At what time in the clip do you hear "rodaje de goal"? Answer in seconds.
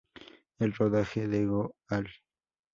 0.73-2.09